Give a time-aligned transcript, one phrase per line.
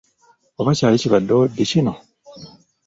[0.59, 1.93] Oba kyali kibaddewo ddi kino!